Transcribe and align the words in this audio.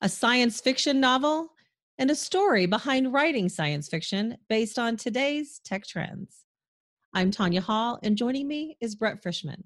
a 0.00 0.08
science 0.08 0.60
fiction 0.60 1.00
novel, 1.00 1.48
and 1.98 2.10
a 2.10 2.14
story 2.14 2.66
behind 2.66 3.12
writing 3.12 3.48
science 3.48 3.88
fiction 3.88 4.36
based 4.48 4.78
on 4.78 4.96
today's 4.96 5.60
tech 5.64 5.84
trends. 5.84 6.44
I'm 7.12 7.32
Tanya 7.32 7.60
Hall, 7.60 7.98
and 8.04 8.16
joining 8.16 8.46
me 8.46 8.76
is 8.80 8.94
Brett 8.94 9.20
Frischmann, 9.20 9.64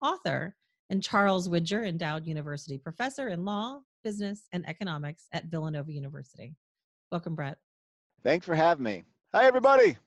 author 0.00 0.56
and 0.88 1.02
Charles 1.02 1.50
Widger 1.50 1.84
Endowed 1.84 2.26
University 2.26 2.78
professor 2.78 3.28
in 3.28 3.44
law, 3.44 3.80
business, 4.02 4.48
and 4.52 4.66
economics 4.66 5.26
at 5.32 5.46
Villanova 5.46 5.92
University. 5.92 6.54
Welcome, 7.12 7.34
Brett. 7.34 7.58
Thanks 8.22 8.46
for 8.46 8.54
having 8.54 8.84
me. 8.84 9.04
Hi, 9.34 9.44
everybody. 9.44 9.98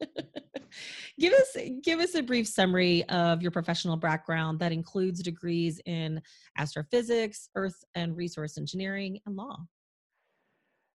give 1.18 1.32
us 1.32 1.56
give 1.82 2.00
us 2.00 2.14
a 2.14 2.22
brief 2.22 2.46
summary 2.46 3.04
of 3.08 3.42
your 3.42 3.50
professional 3.50 3.96
background 3.96 4.58
that 4.60 4.72
includes 4.72 5.22
degrees 5.22 5.80
in 5.86 6.20
astrophysics, 6.56 7.48
earth 7.54 7.84
and 7.94 8.16
resource 8.16 8.58
engineering, 8.58 9.20
and 9.26 9.36
law. 9.36 9.56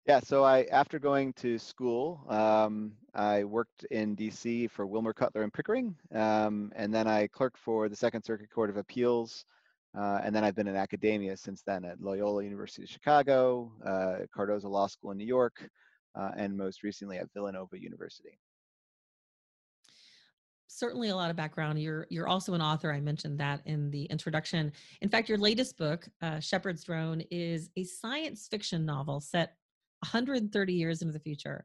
Yeah, 0.07 0.21
so 0.21 0.43
I 0.43 0.63
after 0.65 0.99
going 0.99 1.33
to 1.35 1.59
school, 1.59 2.25
um, 2.29 2.93
I 3.15 3.45
worked 3.45 3.85
in 3.91 4.15
D.C. 4.15 4.69
for 4.69 4.87
Wilmer 4.87 5.13
Cutler 5.13 5.43
and 5.43 5.53
Pickering, 5.53 5.95
um, 6.15 6.73
and 6.75 6.95
then 6.95 7.07
I 7.07 7.27
clerked 7.27 7.59
for 7.59 7.89
the 7.89 7.97
Second 7.97 8.23
Circuit 8.23 8.51
Court 8.51 8.71
of 8.71 8.79
Appeals, 8.79 9.45
uh, 9.97 10.21
and 10.23 10.35
then 10.35 10.45
I've 10.45 10.55
been 10.55 10.69
in 10.69 10.77
academia 10.77 11.37
since 11.37 11.63
then 11.63 11.85
at 11.85 12.01
Loyola 12.01 12.43
University 12.43 12.85
of 12.85 12.89
Chicago, 12.89 13.71
uh, 13.85 14.25
Cardozo 14.35 14.69
Law 14.69 14.87
School 14.87 15.11
in 15.11 15.19
New 15.19 15.27
York, 15.27 15.69
uh, 16.15 16.31
and 16.37 16.57
most 16.57 16.83
recently 16.83 17.19
at 17.19 17.31
Villanova 17.35 17.79
University 17.79 18.39
certainly 20.79 21.09
a 21.09 21.17
lot 21.17 21.31
of 21.31 21.37
background. 21.37 21.81
You're 21.81 22.07
you're 22.11 22.29
also 22.29 22.55
an 22.55 22.63
author. 22.63 22.93
I 22.93 23.01
mentioned 23.01 23.39
that 23.41 23.61
in 23.67 23.91
the 23.91 24.05
introduction. 24.05 24.73
In 25.01 25.09
fact, 25.09 25.29
your 25.29 25.39
latest 25.39 25.77
book, 25.77 26.09
uh, 26.23 26.41
Shepherd's 26.41 26.85
Drone, 26.85 27.23
is 27.31 27.71
a 27.77 27.85
science 27.85 28.49
fiction 28.49 28.87
novel 28.87 29.21
set 29.21 29.57
130 30.01 30.73
years 30.73 31.03
into 31.03 31.13
the 31.13 31.19
future. 31.19 31.65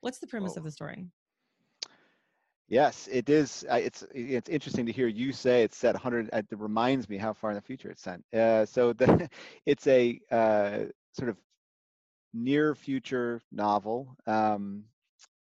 What's 0.00 0.18
the 0.18 0.26
premise 0.26 0.54
oh. 0.56 0.58
of 0.58 0.64
the 0.64 0.70
story? 0.70 1.06
Yes, 2.68 3.08
it 3.12 3.28
is. 3.28 3.64
It's 3.70 4.04
it's 4.14 4.48
interesting 4.48 4.86
to 4.86 4.92
hear 4.92 5.06
you 5.06 5.32
say 5.32 5.62
it's 5.62 5.76
set 5.76 5.94
100. 5.94 6.30
It 6.32 6.46
reminds 6.52 7.08
me 7.08 7.18
how 7.18 7.34
far 7.34 7.50
in 7.50 7.56
the 7.56 7.62
future 7.62 7.90
it's 7.90 8.02
set. 8.02 8.20
Uh, 8.34 8.64
so 8.64 8.92
the 8.92 9.28
it's 9.66 9.86
a 9.86 10.18
uh, 10.30 10.78
sort 11.12 11.28
of 11.28 11.36
near 12.32 12.74
future 12.74 13.42
novel. 13.52 14.16
Um, 14.26 14.84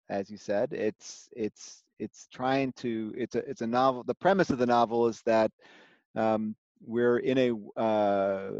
as 0.10 0.32
you 0.32 0.38
said, 0.38 0.74
it's 0.74 1.30
it's 1.36 1.84
it's 2.00 2.28
trying 2.34 2.72
to 2.74 3.14
it's 3.18 3.36
a 3.36 3.40
it's 3.40 3.62
a 3.62 3.68
novel. 3.68 4.04
The 4.04 4.16
premise 4.16 4.50
of 4.50 4.58
the 4.58 4.66
novel 4.66 5.08
is 5.08 5.22
that 5.26 5.52
um, 6.16 6.56
we're 6.82 7.18
in 7.18 7.38
a 7.38 7.80
uh, 7.80 8.52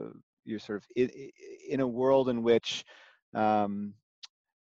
you're 0.46 0.60
sort 0.60 0.78
of 0.78 0.86
in, 0.96 1.10
in 1.70 1.80
a 1.80 1.88
world 1.88 2.30
in 2.30 2.44
which 2.44 2.84
um, 3.34 3.94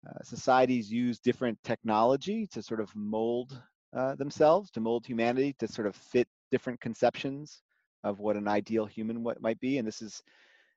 uh, 0.08 0.22
societies 0.22 0.92
use 0.92 1.18
different 1.18 1.58
technology 1.64 2.46
to 2.48 2.62
sort 2.62 2.80
of 2.80 2.94
mold 2.94 3.60
uh, 3.96 4.14
themselves, 4.14 4.70
to 4.70 4.80
mold 4.80 5.06
humanity, 5.06 5.54
to 5.58 5.68
sort 5.68 5.86
of 5.86 5.94
fit 5.96 6.28
different 6.50 6.80
conceptions 6.80 7.62
of 8.04 8.18
what 8.18 8.36
an 8.36 8.48
ideal 8.48 8.86
human 8.86 9.24
might 9.40 9.60
be. 9.60 9.78
And 9.78 9.86
this 9.86 10.02
is 10.02 10.22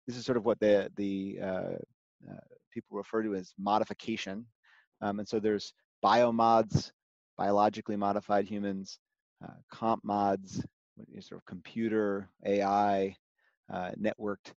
this 0.08 0.17
is 0.17 0.25
sort 0.25 0.38
of 0.38 0.45
what 0.45 0.59
the 0.59 0.89
the 0.95 1.39
uh, 1.41 1.75
uh 2.30 2.45
people 2.72 2.97
refer 2.97 3.23
to 3.23 3.36
as 3.36 3.53
modification. 3.58 4.45
Um, 5.02 5.19
and 5.19 5.28
so 5.28 5.39
there's 5.39 5.73
biomods, 6.03 6.91
biologically 7.38 7.95
modified 7.95 8.45
humans, 8.45 9.00
uh, 9.44 9.53
comp 9.72 10.03
mods, 10.03 10.66
sort 11.19 11.39
of 11.41 11.45
computer 11.45 12.30
AI, 12.45 13.16
uh, 13.73 13.91
networked 14.00 14.53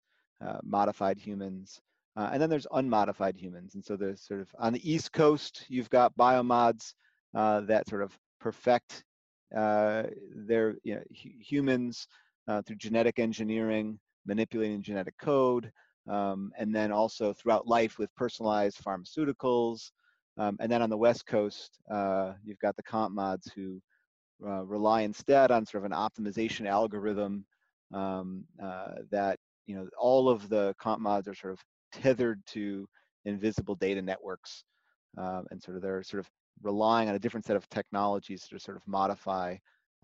modified 0.62 1.18
humans, 1.18 1.80
uh, 2.18 2.30
and 2.32 2.42
then 2.42 2.50
there's 2.50 2.66
unmodified 2.72 3.36
humans. 3.36 3.76
And 3.76 3.84
so 3.84 3.96
there's 3.96 4.26
sort 4.26 4.40
of 4.40 4.48
on 4.58 4.72
the 4.72 4.90
East 4.90 5.12
Coast, 5.12 5.64
you've 5.68 5.88
got 5.88 6.16
biomods 6.16 6.94
uh, 7.32 7.60
that 7.60 7.88
sort 7.88 8.02
of 8.02 8.18
perfect 8.40 9.04
uh, 9.56 10.02
their 10.34 10.74
you 10.82 10.96
know, 10.96 11.02
humans 11.12 12.08
uh, 12.48 12.60
through 12.62 12.76
genetic 12.76 13.20
engineering, 13.20 14.00
manipulating 14.26 14.82
genetic 14.82 15.16
code, 15.18 15.70
um, 16.08 16.50
and 16.58 16.74
then 16.74 16.90
also 16.90 17.32
throughout 17.32 17.68
life 17.68 17.98
with 17.98 18.14
personalized 18.16 18.82
pharmaceuticals. 18.82 19.92
Um, 20.38 20.56
and 20.60 20.70
then 20.70 20.82
on 20.82 20.90
the 20.90 20.96
West 20.96 21.26
Coast, 21.26 21.78
uh, 21.90 22.34
you've 22.44 22.60
got 22.60 22.76
the 22.76 22.82
comp 22.82 23.14
mods 23.14 23.50
who 23.54 23.80
uh, 24.46 24.64
rely 24.64 25.02
instead 25.02 25.50
on 25.50 25.66
sort 25.66 25.84
of 25.84 25.90
an 25.90 25.96
optimization 25.96 26.66
algorithm 26.66 27.44
um, 27.92 28.44
that 29.10 29.38
you 29.66 29.74
know 29.74 29.88
all 29.98 30.28
of 30.28 30.48
the 30.48 30.74
comp 30.78 31.00
mods 31.00 31.26
are 31.26 31.34
sort 31.34 31.52
of 31.52 31.60
tethered 31.92 32.40
to 32.46 32.86
invisible 33.24 33.74
data 33.74 34.00
networks 34.00 34.64
um, 35.16 35.46
and 35.50 35.62
sort 35.62 35.76
of 35.76 35.82
they're 35.82 36.02
sort 36.02 36.20
of 36.20 36.28
relying 36.62 37.08
on 37.08 37.14
a 37.14 37.18
different 37.18 37.46
set 37.46 37.56
of 37.56 37.68
technologies 37.68 38.46
to 38.48 38.58
sort 38.58 38.76
of 38.76 38.82
modify 38.86 39.56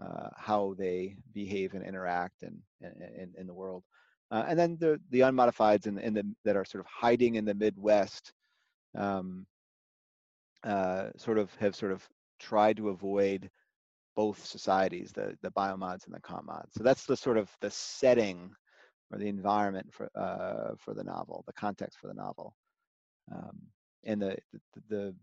uh, 0.02 0.28
how 0.36 0.74
they 0.78 1.16
behave 1.32 1.74
and 1.74 1.84
interact 1.84 2.42
in, 2.42 2.56
in, 2.80 3.32
in 3.38 3.46
the 3.46 3.54
world. 3.54 3.84
Uh, 4.30 4.44
and 4.48 4.58
then 4.58 4.76
the, 4.80 5.00
the 5.10 5.20
unmodifieds 5.20 5.86
in 5.86 6.14
the, 6.14 6.24
that 6.44 6.56
are 6.56 6.64
sort 6.64 6.80
of 6.80 6.86
hiding 6.86 7.36
in 7.36 7.44
the 7.44 7.54
Midwest 7.54 8.32
um, 8.96 9.46
uh, 10.64 11.10
sort 11.16 11.38
of 11.38 11.54
have 11.56 11.76
sort 11.76 11.92
of 11.92 12.06
tried 12.40 12.76
to 12.78 12.88
avoid 12.88 13.50
both 14.16 14.44
societies, 14.44 15.12
the, 15.12 15.36
the 15.42 15.50
biomods 15.50 16.06
and 16.06 16.14
the 16.14 16.20
comp 16.20 16.46
mods. 16.46 16.72
So 16.76 16.82
that's 16.82 17.04
the 17.04 17.16
sort 17.16 17.36
of 17.36 17.50
the 17.60 17.70
setting 17.70 18.50
or 19.12 19.18
the 19.18 19.28
environment 19.28 19.92
for 19.92 20.08
uh, 20.16 20.74
for 20.78 20.94
the 20.94 21.04
novel, 21.04 21.44
the 21.46 21.52
context 21.52 21.98
for 21.98 22.06
the 22.06 22.14
novel, 22.14 22.54
um, 23.32 23.58
and 24.04 24.22
the, 24.22 24.36
the 24.52 24.60
the 24.88 25.14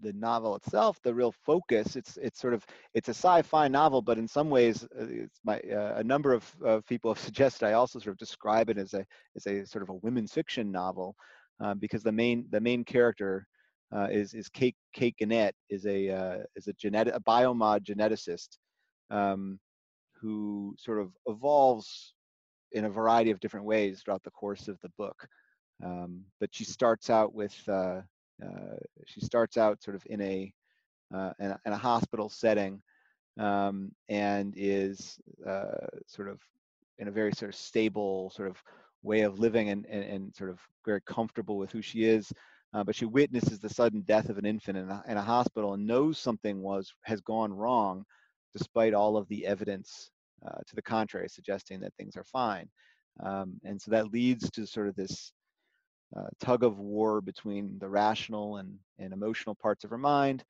the 0.00 0.12
novel 0.12 0.54
itself, 0.54 1.00
the 1.02 1.14
real 1.14 1.32
focus. 1.32 1.96
It's 1.96 2.16
it's 2.16 2.40
sort 2.40 2.54
of 2.54 2.64
it's 2.94 3.08
a 3.08 3.14
sci-fi 3.14 3.68
novel, 3.68 4.02
but 4.02 4.18
in 4.18 4.28
some 4.28 4.50
ways, 4.50 4.84
uh, 4.84 5.06
it's 5.08 5.40
my 5.44 5.60
uh, 5.60 5.94
a 5.96 6.04
number 6.04 6.32
of, 6.32 6.86
people 6.86 7.12
have 7.14 7.22
suggested 7.22 7.66
I 7.66 7.72
also 7.72 7.98
sort 7.98 8.12
of 8.12 8.18
describe 8.18 8.70
it 8.70 8.78
as 8.78 8.94
a 8.94 9.04
as 9.36 9.46
a 9.46 9.64
sort 9.66 9.82
of 9.82 9.90
a 9.90 9.94
women's 9.94 10.32
fiction 10.32 10.70
novel, 10.70 11.14
um, 11.60 11.78
because 11.78 12.02
the 12.02 12.12
main 12.12 12.46
the 12.50 12.60
main 12.60 12.84
character 12.84 13.46
uh, 13.94 14.08
is 14.10 14.34
is 14.34 14.48
Kate 14.48 14.76
Kate 14.92 15.16
Gannett 15.16 15.54
is 15.70 15.86
a 15.86 16.10
uh, 16.10 16.38
is 16.56 16.68
a 16.68 16.72
genetic 16.74 17.14
a 17.14 17.20
biomod 17.20 17.84
geneticist 17.84 18.58
um, 19.10 19.58
who 20.20 20.74
sort 20.78 21.00
of 21.00 21.12
evolves 21.26 22.14
in 22.72 22.84
a 22.84 22.90
variety 22.90 23.30
of 23.30 23.40
different 23.40 23.66
ways 23.66 24.02
throughout 24.02 24.22
the 24.22 24.30
course 24.30 24.68
of 24.68 24.78
the 24.80 24.90
book. 24.98 25.26
Um, 25.82 26.24
but 26.40 26.50
she 26.52 26.64
starts 26.64 27.08
out 27.08 27.34
with 27.34 27.56
uh, 27.68 28.02
uh, 28.44 28.76
she 29.06 29.20
starts 29.20 29.56
out 29.56 29.82
sort 29.82 29.96
of 29.96 30.02
in 30.06 30.20
a 30.20 30.52
uh, 31.14 31.32
in, 31.38 31.46
a, 31.46 31.60
in, 31.64 31.72
a, 31.72 31.76
hospital 31.76 32.28
setting 32.28 32.82
um, 33.38 33.90
and 34.10 34.52
is 34.56 35.18
uh, 35.46 35.86
sort 36.06 36.28
of 36.28 36.38
in 36.98 37.08
a 37.08 37.10
very 37.10 37.32
sort 37.32 37.48
of 37.48 37.54
stable 37.54 38.30
sort 38.30 38.48
of 38.48 38.62
way 39.02 39.22
of 39.22 39.38
living 39.38 39.70
and, 39.70 39.86
and, 39.86 40.04
and 40.04 40.34
sort 40.34 40.50
of 40.50 40.60
very 40.84 41.00
comfortable 41.06 41.56
with 41.56 41.70
who 41.70 41.80
she 41.80 42.04
is. 42.04 42.30
Uh, 42.74 42.84
but 42.84 42.94
she 42.94 43.06
witnesses 43.06 43.58
the 43.58 43.68
sudden 43.68 44.02
death 44.02 44.28
of 44.28 44.38
an 44.38 44.44
infant 44.44 44.76
in 44.76 44.90
a, 44.90 45.02
in 45.08 45.16
a 45.16 45.22
hospital 45.22 45.74
and 45.74 45.86
knows 45.86 46.18
something 46.18 46.60
was 46.60 46.92
has 47.02 47.20
gone 47.22 47.52
wrong 47.52 48.04
despite 48.52 48.94
all 48.94 49.16
of 49.16 49.26
the 49.28 49.46
evidence 49.46 50.10
uh, 50.46 50.58
to 50.66 50.74
the 50.74 50.82
contrary, 50.82 51.28
suggesting 51.28 51.80
that 51.80 51.94
things 51.94 52.16
are 52.16 52.24
fine. 52.24 52.68
Um, 53.20 53.60
and 53.64 53.80
so 53.80 53.90
that 53.90 54.12
leads 54.12 54.50
to 54.50 54.66
sort 54.66 54.88
of 54.88 54.96
this 54.96 55.32
uh, 56.16 56.28
tug 56.40 56.62
of 56.62 56.78
war 56.78 57.20
between 57.20 57.78
the 57.78 57.88
rational 57.88 58.56
and, 58.56 58.78
and 58.98 59.12
emotional 59.12 59.54
parts 59.54 59.84
of 59.84 59.90
her 59.90 59.98
mind 59.98 60.44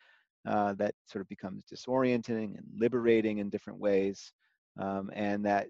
uh, 0.47 0.75
that 0.75 0.95
sort 1.07 1.23
of 1.23 1.29
becomes 1.29 1.65
disorienting 1.73 2.57
and 2.57 2.67
liberating 2.77 3.39
in 3.39 3.51
different 3.51 3.79
ways. 3.79 4.33
Um, 4.79 5.11
and 5.15 5.45
that 5.45 5.69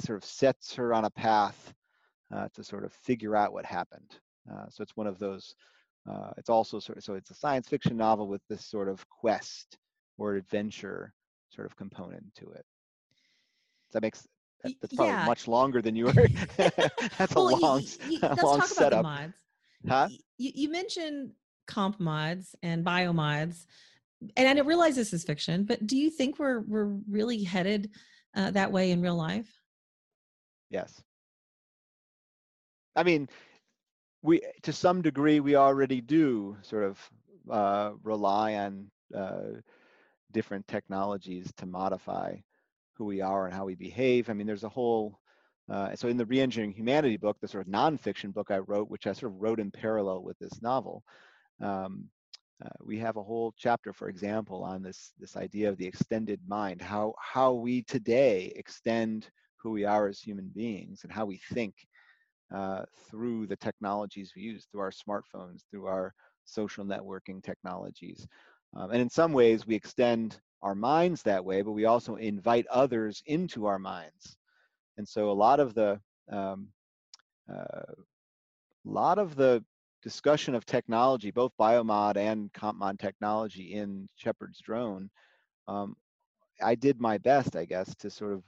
sort 0.00 0.18
of 0.18 0.24
sets 0.24 0.74
her 0.74 0.92
on 0.92 1.04
a 1.04 1.10
path 1.10 1.72
uh, 2.34 2.48
to 2.54 2.64
sort 2.64 2.84
of 2.84 2.92
figure 2.92 3.34
out 3.34 3.52
what 3.52 3.64
happened. 3.64 4.18
Uh, 4.50 4.66
so 4.68 4.82
it's 4.82 4.96
one 4.96 5.06
of 5.06 5.18
those, 5.18 5.54
uh, 6.10 6.30
it's 6.36 6.48
also 6.48 6.78
sort 6.78 6.98
of, 6.98 7.04
so 7.04 7.14
it's 7.14 7.30
a 7.30 7.34
science 7.34 7.68
fiction 7.68 7.96
novel 7.96 8.28
with 8.28 8.42
this 8.48 8.64
sort 8.64 8.88
of 8.88 9.06
quest 9.08 9.78
or 10.16 10.34
adventure 10.34 11.12
sort 11.50 11.66
of 11.66 11.76
component 11.76 12.24
to 12.34 12.50
it 12.50 12.64
that 13.92 14.02
makes 14.02 14.26
that's 14.64 14.94
probably 14.94 15.14
yeah. 15.14 15.24
much 15.24 15.46
longer 15.46 15.80
than 15.80 15.94
you 15.94 16.06
were. 16.06 16.12
that's 16.56 17.34
well, 17.34 17.48
a 17.54 17.56
long, 17.56 17.80
you, 17.80 17.88
you, 18.08 18.18
let's 18.20 18.42
long 18.42 18.58
talk 18.58 18.68
setup. 18.68 19.00
About 19.00 19.16
the 19.16 19.22
mods. 19.22 19.36
Huh? 19.88 20.08
You, 20.36 20.52
you 20.54 20.70
mentioned 20.70 21.30
comp 21.66 22.00
mods 22.00 22.56
and 22.62 22.84
biomods, 22.84 23.66
and 24.36 24.48
I 24.48 24.54
didn't 24.54 24.66
realize 24.66 24.96
this 24.96 25.12
is 25.12 25.24
fiction. 25.24 25.64
But 25.64 25.86
do 25.86 25.96
you 25.96 26.10
think 26.10 26.38
we're 26.38 26.60
we're 26.60 26.96
really 27.08 27.44
headed 27.44 27.90
uh, 28.36 28.50
that 28.52 28.72
way 28.72 28.90
in 28.90 29.00
real 29.00 29.16
life? 29.16 29.48
Yes. 30.70 31.00
I 32.96 33.04
mean, 33.04 33.28
we 34.22 34.42
to 34.62 34.72
some 34.72 35.02
degree 35.02 35.40
we 35.40 35.56
already 35.56 36.00
do 36.00 36.56
sort 36.62 36.84
of 36.84 37.10
uh, 37.50 37.92
rely 38.02 38.54
on 38.54 38.90
uh, 39.14 39.60
different 40.32 40.66
technologies 40.68 41.52
to 41.56 41.66
modify 41.66 42.36
who 42.94 43.04
we 43.04 43.20
are 43.20 43.46
and 43.46 43.54
how 43.54 43.64
we 43.64 43.74
behave. 43.74 44.28
I 44.28 44.34
mean, 44.34 44.46
there's 44.46 44.64
a 44.64 44.68
whole 44.68 45.18
Uh, 45.68 45.94
so 45.94 46.08
in 46.08 46.16
the 46.16 46.24
Reengineering 46.24 46.74
Humanity 46.74 47.18
book, 47.18 47.36
the 47.40 47.48
sort 47.48 47.66
of 47.66 47.72
nonfiction 47.72 48.32
book 48.32 48.50
I 48.50 48.58
wrote, 48.58 48.88
which 48.88 49.06
I 49.06 49.12
sort 49.12 49.32
of 49.32 49.42
wrote 49.42 49.60
in 49.60 49.70
parallel 49.70 50.22
with 50.22 50.38
this 50.38 50.62
novel, 50.62 51.02
um, 51.60 52.08
uh, 52.64 52.78
we 52.80 52.98
have 52.98 53.16
a 53.18 53.22
whole 53.22 53.52
chapter, 53.56 53.92
for 53.92 54.08
example, 54.08 54.64
on 54.64 54.82
this 54.82 55.12
this 55.18 55.36
idea 55.36 55.68
of 55.68 55.76
the 55.76 55.86
extended 55.86 56.40
mind, 56.48 56.80
how 56.80 57.14
how 57.34 57.52
we 57.52 57.82
today 57.82 58.52
extend 58.56 59.30
who 59.60 59.70
we 59.70 59.84
are 59.84 60.08
as 60.08 60.20
human 60.20 60.50
beings 60.54 61.04
and 61.04 61.12
how 61.12 61.26
we 61.26 61.38
think 61.54 61.74
uh, 62.54 62.82
through 63.08 63.46
the 63.46 63.56
technologies 63.56 64.32
we 64.34 64.42
use, 64.42 64.66
through 64.70 64.80
our 64.80 64.90
smartphones, 64.90 65.62
through 65.70 65.86
our 65.86 66.12
social 66.44 66.84
networking 66.84 67.42
technologies. 67.42 68.26
Um, 68.76 68.90
and 68.90 69.00
in 69.00 69.10
some 69.10 69.32
ways, 69.32 69.66
we 69.66 69.74
extend 69.74 70.40
our 70.62 70.74
minds 70.74 71.22
that 71.22 71.44
way, 71.44 71.62
but 71.62 71.72
we 71.72 71.84
also 71.84 72.16
invite 72.16 72.66
others 72.68 73.22
into 73.26 73.66
our 73.66 73.78
minds. 73.78 74.36
And 74.96 75.06
so 75.06 75.30
a 75.30 75.32
lot 75.32 75.60
of 75.60 75.74
the 75.74 76.00
um, 76.30 76.68
uh, 77.52 77.92
lot 78.84 79.18
of 79.18 79.36
the 79.36 79.64
discussion 80.02 80.54
of 80.54 80.64
technology, 80.64 81.30
both 81.30 81.52
biomod 81.58 82.16
and 82.16 82.52
compmod 82.52 82.98
technology 82.98 83.74
in 83.74 84.08
Shepherd's 84.16 84.60
Drone, 84.60 85.10
um, 85.66 85.96
I 86.62 86.74
did 86.74 87.00
my 87.00 87.18
best, 87.18 87.56
I 87.56 87.64
guess, 87.64 87.94
to 87.96 88.10
sort 88.10 88.32
of 88.32 88.42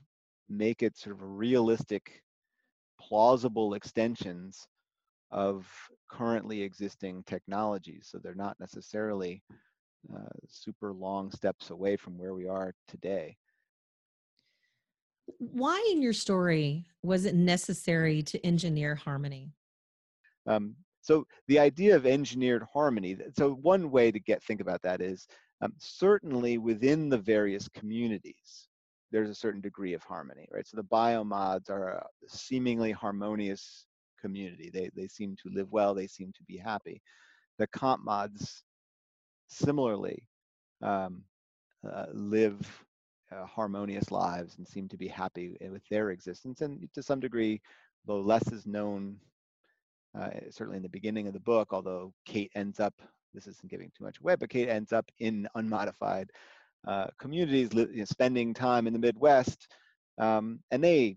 make 0.48 0.82
it 0.82 0.96
sort 0.96 1.16
of 1.16 1.22
realistic, 1.22 2.22
plausible 3.00 3.74
extensions 3.74 4.66
of 5.30 5.66
currently 6.08 6.62
existing 6.62 7.22
technologies. 7.24 8.08
So 8.10 8.18
they're 8.18 8.34
not 8.34 8.58
necessarily 8.60 9.42
uh, 10.14 10.28
super 10.48 10.92
long 10.92 11.30
steps 11.30 11.70
away 11.70 11.96
from 11.96 12.18
where 12.18 12.34
we 12.34 12.46
are 12.46 12.74
today. 12.88 13.36
Why 15.38 15.88
in 15.92 16.02
your 16.02 16.12
story 16.12 16.86
was 17.02 17.24
it 17.24 17.34
necessary 17.34 18.22
to 18.24 18.44
engineer 18.44 18.94
harmony? 18.94 19.52
Um, 20.46 20.74
so 21.02 21.26
the 21.48 21.58
idea 21.58 21.96
of 21.96 22.06
engineered 22.06 22.64
harmony, 22.72 23.16
so 23.36 23.52
one 23.52 23.90
way 23.90 24.10
to 24.10 24.18
get 24.18 24.42
think 24.42 24.60
about 24.60 24.82
that 24.82 25.00
is 25.00 25.26
um, 25.62 25.72
certainly 25.78 26.58
within 26.58 27.08
the 27.08 27.18
various 27.18 27.68
communities, 27.68 28.68
there's 29.10 29.30
a 29.30 29.34
certain 29.34 29.60
degree 29.60 29.94
of 29.94 30.02
harmony, 30.02 30.46
right? 30.52 30.66
So 30.66 30.76
the 30.76 30.84
biomods 30.84 31.70
are 31.70 31.88
a 31.88 32.06
seemingly 32.28 32.92
harmonious 32.92 33.86
community. 34.20 34.70
They, 34.72 34.90
they 34.94 35.08
seem 35.08 35.36
to 35.42 35.50
live 35.52 35.70
well, 35.72 35.94
they 35.94 36.06
seem 36.06 36.32
to 36.36 36.44
be 36.44 36.56
happy. 36.56 37.02
The 37.58 37.66
comp 37.68 38.04
mods 38.04 38.62
similarly 39.48 40.26
um, 40.82 41.22
uh, 41.88 42.06
live 42.12 42.84
uh, 43.32 43.46
harmonious 43.46 44.10
lives 44.10 44.58
and 44.58 44.66
seem 44.66 44.88
to 44.88 44.96
be 44.96 45.08
happy 45.08 45.56
with 45.70 45.82
their 45.88 46.10
existence. 46.10 46.60
And 46.60 46.88
to 46.94 47.02
some 47.02 47.20
degree, 47.20 47.60
though 48.06 48.20
less 48.20 48.50
is 48.52 48.66
known, 48.66 49.16
uh, 50.18 50.30
certainly 50.50 50.76
in 50.76 50.82
the 50.82 50.88
beginning 50.88 51.26
of 51.26 51.32
the 51.32 51.40
book, 51.40 51.68
although 51.72 52.12
Kate 52.24 52.50
ends 52.54 52.80
up, 52.80 52.94
this 53.34 53.46
isn't 53.46 53.70
giving 53.70 53.90
too 53.96 54.04
much 54.04 54.18
away, 54.20 54.34
but 54.36 54.50
Kate 54.50 54.68
ends 54.68 54.92
up 54.92 55.06
in 55.18 55.48
unmodified 55.54 56.30
uh, 56.86 57.06
communities, 57.18 57.70
you 57.72 57.88
know, 57.94 58.04
spending 58.04 58.54
time 58.54 58.86
in 58.86 58.92
the 58.92 58.98
Midwest, 58.98 59.68
um, 60.18 60.60
and 60.70 60.82
they 60.82 61.16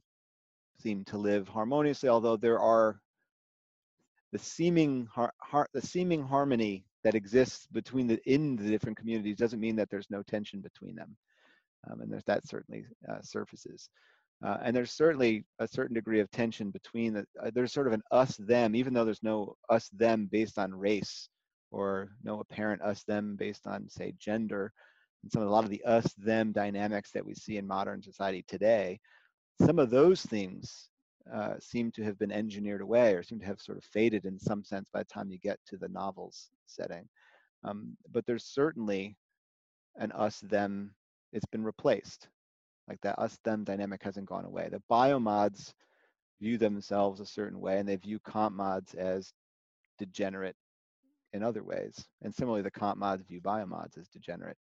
seem 0.80 1.04
to 1.06 1.18
live 1.18 1.48
harmoniously, 1.48 2.10
although 2.10 2.38
there 2.38 2.60
are 2.60 3.00
the 4.32 4.40
seeming 4.40 5.08
har- 5.14 5.34
har- 5.40 5.70
the 5.74 5.82
seeming 5.82 6.22
harmony 6.22 6.86
that 7.04 7.16
exists 7.16 7.68
between 7.68 8.08
the 8.08 8.20
in 8.26 8.56
the 8.56 8.70
different 8.70 8.98
communities 8.98 9.38
doesn't 9.38 9.60
mean 9.60 9.76
that 9.76 9.90
there's 9.90 10.10
no 10.10 10.24
tension 10.24 10.60
between 10.62 10.96
them, 10.96 11.16
um, 11.90 12.02
and 12.02 12.12
there's 12.12 12.24
that 12.26 12.48
certainly 12.48 12.86
uh, 13.10 13.22
surfaces. 13.22 13.90
Uh, 14.44 14.58
and 14.62 14.76
there's 14.76 14.92
certainly 14.92 15.46
a 15.60 15.68
certain 15.68 15.94
degree 15.94 16.20
of 16.20 16.30
tension 16.32 16.70
between 16.70 17.14
the, 17.14 17.26
uh, 17.42 17.50
there's 17.54 17.72
sort 17.72 17.88
of 17.88 17.94
an 17.94 18.02
us 18.12 18.36
them, 18.38 18.76
even 18.76 18.94
though 18.94 19.06
there's 19.06 19.24
no 19.24 19.56
us 19.70 19.88
them 19.90 20.28
based 20.30 20.60
on 20.60 20.74
race 20.74 21.30
or 21.72 22.10
no 22.24 22.42
apparent 22.42 22.82
us 22.82 23.04
them 23.04 23.38
based 23.38 23.66
on 23.68 23.88
say 23.90 24.14
gender. 24.20 24.74
And 25.24 25.32
some 25.32 25.42
of 25.42 25.48
a 25.48 25.52
lot 25.52 25.64
of 25.64 25.70
the 25.70 25.84
us 25.86 26.14
them 26.14 26.52
dynamics 26.52 27.12
that 27.12 27.26
we 27.26 27.34
see 27.34 27.58
in 27.58 27.66
modern 27.66 28.02
society 28.02 28.44
today, 28.48 29.00
some 29.66 29.80
of 29.80 29.90
those 29.90 30.22
things 30.22 30.90
uh, 31.34 31.54
seem 31.60 31.92
to 31.92 32.04
have 32.04 32.20
been 32.20 32.32
engineered 32.32 32.82
away 32.82 33.14
or 33.14 33.24
seem 33.24 33.40
to 33.40 33.46
have 33.46 33.62
sort 33.62 33.78
of 33.78 33.84
faded 33.86 34.26
in 34.26 34.38
some 34.38 34.64
sense 34.64 34.90
by 34.92 35.00
the 35.00 35.06
time 35.06 35.32
you 35.32 35.40
get 35.40 35.60
to 35.66 35.78
the 35.78 35.88
novel's 35.88 36.50
setting. 36.68 37.08
Um, 37.64 37.96
but 38.12 38.26
there's 38.26 38.44
certainly 38.44 39.16
an 39.96 40.12
us 40.12 40.40
them, 40.42 40.94
it's 41.32 41.46
been 41.46 41.64
replaced. 41.64 42.28
Like 42.90 43.00
that 43.02 43.18
us 43.18 43.40
them 43.46 43.64
dynamic 43.64 44.04
hasn't 44.04 44.26
gone 44.28 44.44
away. 44.44 44.68
The 44.70 44.84
biomods 44.92 45.74
view 46.42 46.58
themselves 46.58 47.22
a 47.22 47.26
certain 47.26 47.62
way 47.62 47.80
and 47.80 47.88
they 47.88 47.96
view 47.96 48.20
comp 48.20 48.56
mods 48.56 48.94
as 48.94 49.32
degenerate 49.98 50.58
in 51.32 51.42
other 51.42 51.64
ways. 51.64 52.06
And 52.22 52.36
similarly, 52.36 52.64
the 52.64 52.72
comp 52.72 53.00
mods 53.00 53.24
view 53.24 53.40
biomods 53.40 53.98
as 53.98 54.10
degenerate 54.10 54.58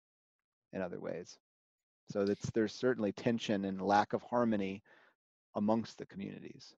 in 0.73 0.81
other 0.81 0.99
ways. 0.99 1.37
So 2.11 2.25
that's, 2.25 2.49
there's 2.51 2.73
certainly 2.73 3.11
tension 3.11 3.65
and 3.65 3.81
lack 3.81 4.13
of 4.13 4.21
harmony 4.23 4.83
amongst 5.55 5.97
the 5.97 6.05
communities. 6.05 6.73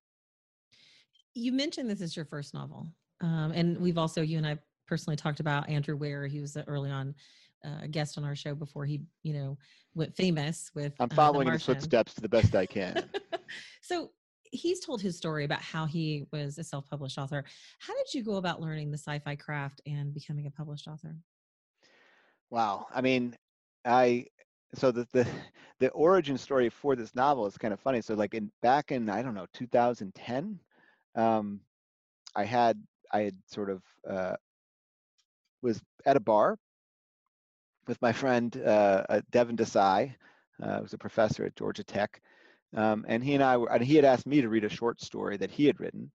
You 1.34 1.54
mentioned 1.54 1.90
this 1.90 2.02
is 2.02 2.16
your 2.16 2.26
first 2.26 2.54
novel. 2.54 2.88
Um, 3.22 3.52
and 3.54 3.78
we've 3.80 3.98
also, 3.98 4.22
you 4.22 4.38
and 4.38 4.48
I 4.48 4.58
personally 4.88 5.16
talked 5.16 5.40
about 5.40 5.70
Andy 5.70 5.94
Weir. 5.94 6.28
He 6.28 6.42
was 6.42 6.58
early 6.68 6.92
on 6.92 7.16
uh, 7.64 7.84
a 7.84 7.88
guest 7.88 8.18
on 8.18 8.24
our 8.26 8.36
show 8.36 8.56
before 8.56 8.86
he, 8.86 9.02
you 9.24 9.34
know, 9.34 9.58
went 9.94 10.16
famous 10.16 10.72
with. 10.74 10.94
I'm 11.00 11.10
following 11.10 11.48
uh, 11.48 11.52
his 11.52 11.64
footsteps 11.64 12.14
to 12.16 12.22
the 12.22 12.30
best 12.30 12.56
I 12.56 12.66
can. 12.66 13.10
so 13.82 14.12
he's 14.52 14.82
told 14.82 15.02
his 15.02 15.18
story 15.18 15.46
about 15.46 15.62
how 15.62 15.86
he 15.86 16.26
was 16.32 16.58
a 16.58 16.64
self-published 16.64 17.18
author. 17.18 17.46
How 17.80 17.96
did 17.96 18.14
you 18.14 18.24
go 18.24 18.36
about 18.36 18.62
learning 18.62 18.92
the 18.92 18.98
sci-fi 18.98 19.36
craft 19.36 19.82
and 19.86 20.14
becoming 20.14 20.48
a 20.48 20.52
published 20.52 20.88
author? 20.88 21.16
Wow. 22.50 22.88
I 22.94 23.02
mean, 23.02 23.36
I 23.86 24.25
so 24.75 24.92
the, 24.92 25.07
the 25.12 25.28
the 25.80 25.89
origin 25.89 26.38
story 26.38 26.69
for 26.69 26.95
this 26.95 27.16
novel 27.16 27.45
is 27.48 27.57
kind 27.57 27.74
of 27.74 27.80
funny. 27.80 28.01
So 28.01 28.13
like 28.13 28.33
in 28.33 28.51
back 28.62 28.92
in 28.92 29.10
I 29.10 29.22
don't 29.22 29.33
know 29.36 29.48
2010, 29.54 30.60
um, 31.16 31.62
I 32.36 32.45
had 32.45 32.81
I 33.12 33.22
had 33.22 33.36
sort 33.48 33.69
of 33.69 33.83
uh, 34.10 34.36
was 35.62 35.81
at 36.06 36.18
a 36.18 36.19
bar 36.19 36.57
with 37.88 38.01
my 38.01 38.12
friend 38.13 38.56
uh, 38.57 39.04
uh, 39.10 39.22
Deven 39.31 39.56
Desai, 39.57 40.16
uh, 40.62 40.80
who's 40.80 40.94
a 40.94 40.98
professor 40.98 41.45
at 41.45 41.56
Georgia 41.56 41.83
Tech, 41.83 42.22
um, 42.75 43.06
and 43.07 43.24
he 43.24 43.33
and 43.33 43.44
I 43.44 43.57
were 43.57 43.72
and 43.72 43.83
he 43.83 43.95
had 43.95 44.06
asked 44.06 44.28
me 44.28 44.42
to 44.42 44.50
read 44.50 44.63
a 44.63 44.69
short 44.69 45.01
story 45.01 45.38
that 45.38 45.51
he 45.51 45.66
had 45.66 45.80
written. 45.80 46.12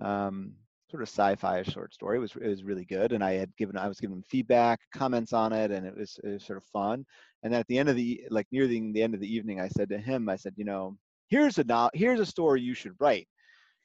Um, 0.00 0.54
sort 0.90 1.02
of 1.02 1.08
sci-fi 1.08 1.62
short 1.62 1.94
story. 1.94 2.16
It 2.16 2.20
was 2.20 2.32
it 2.36 2.48
was 2.48 2.64
really 2.64 2.84
good, 2.84 3.12
and 3.12 3.22
I 3.22 3.34
had 3.34 3.56
given 3.56 3.76
I 3.76 3.88
was 3.88 4.00
giving 4.00 4.16
him 4.16 4.24
feedback, 4.28 4.80
comments 4.92 5.32
on 5.32 5.52
it, 5.52 5.70
and 5.70 5.86
it 5.86 5.96
was, 5.96 6.18
it 6.24 6.28
was 6.28 6.44
sort 6.44 6.56
of 6.56 6.64
fun. 6.64 7.06
And 7.42 7.52
then 7.52 7.60
at 7.60 7.66
the 7.68 7.78
end 7.78 7.88
of 7.88 7.96
the 7.96 8.26
like 8.30 8.46
near 8.50 8.66
the, 8.66 8.92
the 8.92 9.02
end 9.02 9.14
of 9.14 9.20
the 9.20 9.32
evening, 9.32 9.60
I 9.60 9.68
said 9.68 9.88
to 9.90 9.98
him, 9.98 10.28
I 10.28 10.36
said, 10.36 10.54
you 10.56 10.64
know, 10.64 10.96
here's 11.28 11.58
a 11.58 11.90
here's 11.94 12.20
a 12.20 12.26
story 12.26 12.60
you 12.60 12.74
should 12.74 12.94
write, 12.98 13.28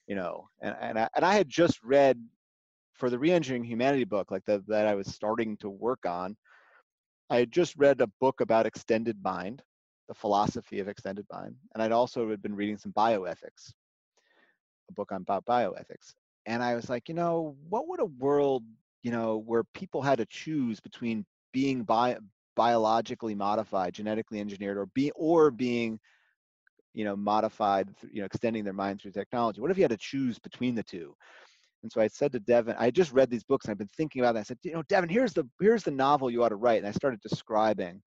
you 0.07 0.15
know. 0.15 0.49
And 0.61 0.75
and 0.81 0.99
I, 0.99 1.09
and 1.15 1.23
I 1.23 1.35
had 1.35 1.47
just 1.47 1.81
read 1.83 2.19
for 2.93 3.09
the 3.09 3.17
Reengineering 3.17 3.65
Humanity 3.65 4.05
book, 4.05 4.31
like 4.31 4.45
the, 4.45 4.63
that 4.67 4.87
I 4.87 4.95
was 4.95 5.07
starting 5.07 5.57
to 5.57 5.69
work 5.69 6.05
on. 6.05 6.35
I 7.29 7.37
had 7.37 7.51
just 7.51 7.75
read 7.75 8.01
a 8.01 8.11
book 8.19 8.41
about 8.41 8.65
extended 8.65 9.17
mind, 9.23 9.61
the 10.07 10.13
philosophy 10.13 10.79
of 10.79 10.87
extended 10.87 11.25
mind, 11.31 11.55
and 11.73 11.83
I'd 11.83 11.91
also 11.91 12.29
had 12.29 12.41
been 12.41 12.55
reading 12.55 12.77
some 12.77 12.93
bioethics, 12.93 13.73
a 14.89 14.93
book 14.93 15.11
on 15.11 15.21
about 15.21 15.45
bioethics 15.45 16.13
and 16.45 16.63
I 16.63 16.75
was 16.75 16.89
like, 16.89 17.09
you 17.09 17.15
know, 17.15 17.55
what 17.69 17.87
would 17.87 17.99
a 17.99 18.05
world, 18.05 18.63
you 19.03 19.11
know, 19.11 19.37
where 19.37 19.63
people 19.73 20.01
had 20.01 20.19
to 20.19 20.25
choose 20.25 20.79
between 20.79 21.25
being 21.53 21.83
bi- 21.83 22.17
biologically 22.55 23.35
modified, 23.35 23.93
genetically 23.93 24.39
engineered, 24.39 24.77
or 24.77 24.87
be 24.87 25.11
or 25.15 25.51
being, 25.51 25.99
you 26.93 27.03
know, 27.03 27.15
modified, 27.15 27.89
you 28.11 28.21
know, 28.21 28.25
extending 28.25 28.63
their 28.63 28.73
mind 28.73 29.01
through 29.01 29.11
technology? 29.11 29.61
What 29.61 29.71
if 29.71 29.77
you 29.77 29.83
had 29.83 29.91
to 29.91 29.97
choose 29.97 30.39
between 30.39 30.75
the 30.75 30.83
two? 30.83 31.15
And 31.83 31.91
so 31.91 32.01
I 32.01 32.07
said 32.07 32.31
to 32.31 32.39
Deven, 32.39 32.75
I 32.79 32.89
just 32.89 33.11
read 33.11 33.29
these 33.29 33.43
books 33.43 33.65
and 33.65 33.71
I've 33.71 33.77
been 33.77 33.89
thinking 33.95 34.21
about 34.21 34.35
it. 34.35 34.39
I 34.39 34.43
said, 34.43 34.57
you 34.63 34.73
know, 34.73 34.83
Deven, 34.83 35.09
here's 35.09 35.33
the 35.33 35.47
here's 35.59 35.83
the 35.83 35.91
novel 35.91 36.31
you 36.31 36.43
ought 36.43 36.49
to 36.49 36.55
write. 36.55 36.79
And 36.79 36.87
I 36.87 36.91
started 36.91 37.21
describing 37.21 38.01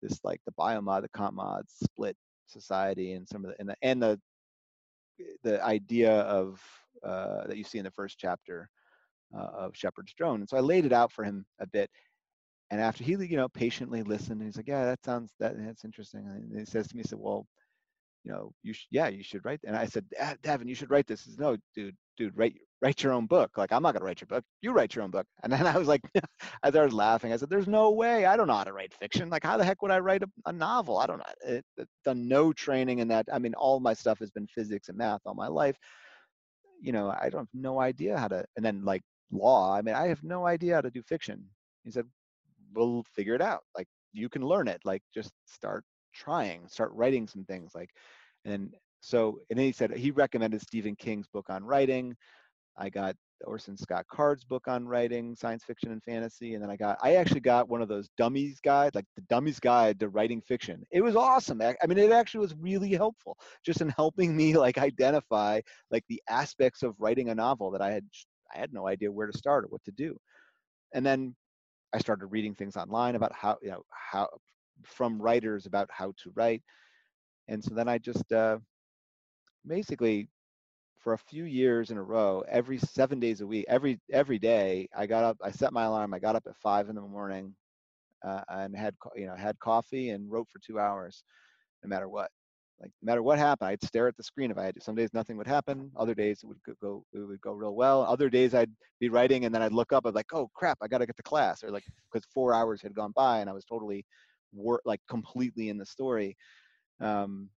this 0.00 0.20
like 0.22 0.40
the 0.46 0.52
biomod, 0.52 1.02
the 1.02 1.08
comp 1.08 1.34
mod 1.34 1.64
split 1.68 2.16
society 2.46 3.14
and 3.14 3.26
some 3.26 3.44
of 3.44 3.50
the 3.50 3.56
and 3.58 3.68
the 3.68 3.76
and 3.82 4.02
the 4.02 4.20
eh, 5.20 5.24
the 5.42 5.64
idea 5.64 6.12
of 6.12 6.60
uh, 7.04 7.46
that 7.46 7.56
you 7.56 7.64
see 7.64 7.78
in 7.78 7.84
the 7.84 7.90
first 7.90 8.18
chapter 8.18 8.68
uh, 9.36 9.50
of 9.58 9.76
Shepherd's 9.76 10.14
Drone. 10.14 10.40
And 10.40 10.48
so 10.48 10.56
I 10.56 10.60
laid 10.60 10.84
it 10.84 10.92
out 10.92 11.12
for 11.12 11.24
him 11.24 11.44
a 11.60 11.66
bit. 11.66 11.90
And 12.70 12.80
after 12.80 13.04
he, 13.04 13.12
you 13.12 13.36
know, 13.36 13.48
patiently 13.48 14.02
listened, 14.02 14.42
he's 14.42 14.56
like, 14.56 14.66
"Yeah, 14.66 14.84
that 14.86 15.04
sounds 15.04 15.32
that 15.38 15.54
that's 15.56 15.84
interesting." 15.84 16.26
And 16.26 16.58
he 16.58 16.64
says 16.64 16.88
to 16.88 16.96
me, 16.96 17.02
"He 17.02 17.08
said, 17.08 17.20
well, 17.20 17.46
you 18.24 18.32
know, 18.32 18.52
you 18.64 18.72
should, 18.72 18.88
yeah, 18.90 19.06
you 19.06 19.22
should 19.22 19.44
write." 19.44 19.60
And 19.64 19.76
I 19.76 19.86
said, 19.86 20.04
"Deven, 20.42 20.68
you 20.68 20.74
should 20.74 20.90
write 20.90 21.06
this." 21.06 21.22
He 21.22 21.30
says, 21.30 21.38
"No, 21.38 21.56
dude, 21.76 21.94
dude, 22.16 22.36
write 22.36 22.54
write 22.82 23.02
your 23.02 23.12
own 23.12 23.26
book. 23.26 23.52
Like, 23.56 23.72
I'm 23.72 23.82
not 23.82 23.92
to 23.92 24.04
write 24.04 24.20
your 24.20 24.26
book. 24.26 24.44
You 24.60 24.72
write 24.72 24.94
your 24.94 25.04
own 25.04 25.10
book. 25.10 25.26
And 25.42 25.52
then 25.52 25.66
I 25.66 25.76
was 25.78 25.88
like, 25.88 26.02
I 26.62 26.70
started 26.70 26.92
laughing. 26.92 27.32
I 27.32 27.36
said, 27.36 27.50
there's 27.50 27.68
no 27.68 27.90
way. 27.90 28.26
I 28.26 28.36
don't 28.36 28.46
know 28.46 28.54
how 28.54 28.64
to 28.64 28.72
write 28.72 28.94
fiction. 28.94 29.30
Like, 29.30 29.44
how 29.44 29.56
the 29.56 29.64
heck 29.64 29.82
would 29.82 29.90
I 29.90 29.98
write 29.98 30.22
a, 30.22 30.28
a 30.46 30.52
novel? 30.52 30.98
I 30.98 31.06
don't 31.06 31.18
know. 31.18 31.24
It, 31.46 31.64
it, 31.76 31.88
done 32.04 32.28
no 32.28 32.52
training 32.52 32.98
in 32.98 33.08
that. 33.08 33.26
I 33.32 33.38
mean, 33.38 33.54
all 33.54 33.80
my 33.80 33.94
stuff 33.94 34.18
has 34.18 34.30
been 34.30 34.46
physics 34.46 34.88
and 34.88 34.98
math 34.98 35.20
all 35.26 35.34
my 35.34 35.48
life. 35.48 35.76
You 36.80 36.92
know, 36.92 37.10
I 37.10 37.28
don't 37.28 37.40
have 37.40 37.48
no 37.54 37.80
idea 37.80 38.18
how 38.18 38.28
to, 38.28 38.44
and 38.56 38.64
then 38.64 38.84
like 38.84 39.02
law, 39.30 39.74
I 39.74 39.82
mean, 39.82 39.94
I 39.94 40.08
have 40.08 40.22
no 40.22 40.46
idea 40.46 40.74
how 40.76 40.80
to 40.82 40.90
do 40.90 41.02
fiction. 41.02 41.44
He 41.84 41.90
said, 41.90 42.06
we'll 42.74 43.04
figure 43.14 43.34
it 43.34 43.42
out. 43.42 43.62
Like, 43.76 43.88
you 44.12 44.28
can 44.28 44.42
learn 44.42 44.68
it. 44.68 44.80
Like, 44.84 45.02
just 45.14 45.32
start 45.46 45.84
trying, 46.14 46.68
start 46.68 46.92
writing 46.92 47.26
some 47.26 47.44
things. 47.44 47.72
Like, 47.74 47.90
and 48.44 48.74
so, 49.00 49.38
and 49.50 49.58
then 49.58 49.66
he 49.66 49.72
said, 49.72 49.92
he 49.96 50.10
recommended 50.10 50.60
Stephen 50.60 50.96
King's 50.96 51.28
book 51.28 51.46
on 51.48 51.64
writing. 51.64 52.14
I 52.76 52.90
got 52.90 53.16
Orson 53.44 53.76
Scott 53.76 54.06
Card's 54.10 54.44
book 54.44 54.66
on 54.68 54.86
writing 54.86 55.34
science 55.34 55.64
fiction 55.64 55.92
and 55.92 56.02
fantasy, 56.02 56.54
and 56.54 56.62
then 56.62 56.70
I 56.70 56.76
got 56.76 56.98
I 57.02 57.16
actually 57.16 57.40
got 57.40 57.68
one 57.68 57.82
of 57.82 57.88
those 57.88 58.08
dummies 58.16 58.60
guides, 58.60 58.94
like 58.94 59.06
the 59.16 59.22
dummies 59.22 59.60
guide 59.60 60.00
to 60.00 60.08
writing 60.08 60.40
fiction. 60.40 60.82
It 60.90 61.02
was 61.02 61.16
awesome. 61.16 61.60
I 61.60 61.74
mean, 61.86 61.98
it 61.98 62.12
actually 62.12 62.40
was 62.40 62.54
really 62.56 62.92
helpful, 62.92 63.36
just 63.64 63.80
in 63.80 63.88
helping 63.90 64.36
me 64.36 64.56
like 64.56 64.78
identify 64.78 65.60
like 65.90 66.04
the 66.08 66.22
aspects 66.28 66.82
of 66.82 66.94
writing 66.98 67.28
a 67.28 67.34
novel 67.34 67.70
that 67.72 67.82
I 67.82 67.92
had 67.92 68.04
I 68.54 68.58
had 68.58 68.72
no 68.72 68.86
idea 68.86 69.12
where 69.12 69.26
to 69.26 69.36
start 69.36 69.64
or 69.64 69.68
what 69.68 69.84
to 69.84 69.92
do. 69.92 70.16
And 70.94 71.04
then 71.04 71.34
I 71.94 71.98
started 71.98 72.26
reading 72.26 72.54
things 72.54 72.76
online 72.76 73.16
about 73.16 73.32
how 73.34 73.56
you 73.62 73.70
know 73.70 73.82
how 73.90 74.28
from 74.84 75.20
writers 75.20 75.66
about 75.66 75.88
how 75.90 76.12
to 76.22 76.32
write, 76.34 76.62
and 77.48 77.62
so 77.62 77.74
then 77.74 77.88
I 77.88 77.98
just 77.98 78.32
uh, 78.32 78.58
basically 79.66 80.28
for 81.06 81.12
a 81.12 81.18
few 81.18 81.44
years 81.44 81.92
in 81.92 81.98
a 81.98 82.02
row, 82.02 82.42
every 82.48 82.78
seven 82.78 83.20
days 83.20 83.40
a 83.40 83.46
week, 83.46 83.64
every 83.68 84.00
every 84.10 84.40
day, 84.40 84.88
I 84.92 85.06
got 85.06 85.22
up, 85.22 85.36
I 85.40 85.52
set 85.52 85.72
my 85.72 85.84
alarm, 85.84 86.12
I 86.12 86.18
got 86.18 86.34
up 86.34 86.42
at 86.48 86.56
five 86.56 86.88
in 86.88 86.96
the 86.96 87.00
morning, 87.00 87.54
uh, 88.24 88.40
and 88.48 88.76
had 88.76 88.92
you 89.14 89.26
know 89.26 89.36
had 89.36 89.56
coffee 89.60 90.10
and 90.10 90.28
wrote 90.28 90.48
for 90.52 90.58
two 90.58 90.80
hours, 90.80 91.22
no 91.84 91.88
matter 91.88 92.08
what. 92.08 92.28
Like 92.80 92.90
no 93.02 93.06
matter 93.06 93.22
what 93.22 93.38
happened, 93.38 93.68
I'd 93.68 93.84
stare 93.84 94.08
at 94.08 94.16
the 94.16 94.24
screen 94.24 94.50
if 94.50 94.58
I 94.58 94.64
had 94.64 94.74
to. 94.74 94.80
Some 94.80 94.96
days 94.96 95.14
nothing 95.14 95.36
would 95.36 95.46
happen. 95.46 95.92
Other 95.96 96.12
days 96.12 96.40
it 96.42 96.48
would 96.48 96.58
go 96.82 97.04
it 97.12 97.18
would 97.20 97.40
go 97.40 97.52
real 97.52 97.76
well. 97.76 98.02
Other 98.02 98.28
days 98.28 98.52
I'd 98.52 98.72
be 98.98 99.08
writing 99.08 99.44
and 99.44 99.54
then 99.54 99.62
I'd 99.62 99.72
look 99.72 99.92
up. 99.92 100.06
I'd 100.06 100.14
like, 100.16 100.34
oh 100.34 100.50
crap, 100.54 100.78
I 100.82 100.88
got 100.88 100.98
to 100.98 101.06
get 101.06 101.16
to 101.18 101.22
class, 101.22 101.62
or 101.62 101.70
like 101.70 101.84
because 102.12 102.26
four 102.34 102.52
hours 102.52 102.82
had 102.82 102.96
gone 102.96 103.12
by 103.14 103.38
and 103.38 103.48
I 103.48 103.52
was 103.52 103.64
totally, 103.64 104.04
wor- 104.52 104.82
like 104.84 105.02
completely 105.08 105.68
in 105.68 105.78
the 105.78 105.86
story. 105.86 106.36
Um, 107.00 107.48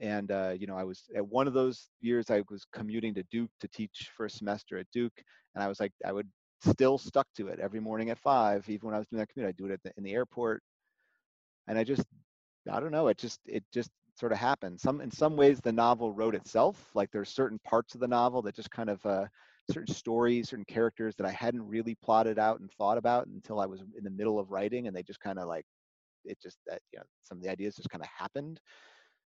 and 0.00 0.30
uh, 0.30 0.54
you 0.58 0.66
know 0.66 0.76
i 0.76 0.84
was 0.84 1.04
at 1.14 1.26
one 1.26 1.46
of 1.46 1.52
those 1.52 1.88
years 2.00 2.30
i 2.30 2.42
was 2.50 2.64
commuting 2.72 3.14
to 3.14 3.22
duke 3.24 3.50
to 3.60 3.68
teach 3.68 4.10
for 4.16 4.26
a 4.26 4.30
semester 4.30 4.78
at 4.78 4.86
duke 4.92 5.22
and 5.54 5.62
i 5.62 5.68
was 5.68 5.80
like 5.80 5.92
i 6.04 6.12
would 6.12 6.28
still 6.62 6.98
stuck 6.98 7.26
to 7.34 7.48
it 7.48 7.58
every 7.58 7.80
morning 7.80 8.10
at 8.10 8.18
five 8.18 8.68
even 8.68 8.86
when 8.86 8.94
i 8.94 8.98
was 8.98 9.06
doing 9.08 9.18
that 9.18 9.28
commute 9.28 9.48
i'd 9.48 9.56
do 9.56 9.66
it 9.66 9.80
the, 9.84 9.92
in 9.96 10.04
the 10.04 10.12
airport. 10.12 10.62
And 11.68 11.78
i 11.78 11.84
just 11.84 12.04
i 12.70 12.80
don't 12.80 12.90
know 12.90 13.08
it 13.08 13.18
just 13.18 13.40
it 13.46 13.64
just 13.72 13.90
sort 14.18 14.32
of 14.32 14.38
happened. 14.38 14.78
Some 14.78 15.00
in 15.00 15.10
some 15.10 15.34
ways 15.34 15.60
the 15.60 15.72
novel 15.72 16.12
wrote 16.12 16.34
itself 16.34 16.90
like 16.94 17.10
there's 17.10 17.30
certain 17.30 17.58
parts 17.64 17.94
of 17.94 18.00
the 18.00 18.08
novel 18.08 18.42
that 18.42 18.54
just 18.54 18.70
kind 18.70 18.90
of 18.90 19.04
uh, 19.06 19.24
certain 19.70 19.94
stories 19.94 20.48
certain 20.48 20.64
characters 20.64 21.14
that 21.16 21.26
i 21.26 21.30
hadn't 21.30 21.66
really 21.66 21.94
plotted 22.02 22.38
out 22.38 22.60
and 22.60 22.70
thought 22.72 22.98
about 22.98 23.26
until 23.28 23.60
i 23.60 23.66
was 23.66 23.80
in 23.96 24.02
the 24.02 24.10
middle 24.10 24.38
of 24.38 24.50
writing 24.50 24.86
and 24.86 24.96
they 24.96 25.02
just 25.02 25.20
kind 25.20 25.38
of 25.38 25.46
like 25.46 25.64
it 26.24 26.38
just 26.42 26.58
that 26.66 26.80
you 26.92 26.98
know 26.98 27.04
some 27.22 27.38
of 27.38 27.44
the 27.44 27.50
ideas 27.50 27.76
just 27.76 27.90
kind 27.90 28.02
of 28.02 28.08
happened 28.08 28.60